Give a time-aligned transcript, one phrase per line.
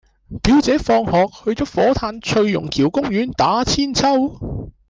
[0.41, 4.71] 表姐放學去左火炭翠榕橋公園打韆鞦